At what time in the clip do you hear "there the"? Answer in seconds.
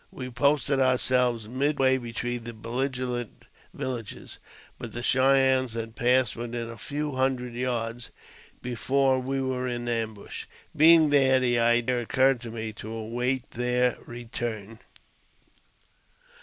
11.11-11.59